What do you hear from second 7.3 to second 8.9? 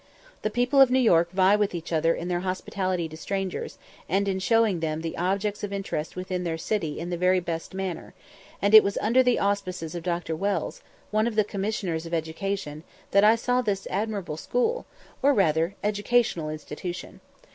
best manner; and it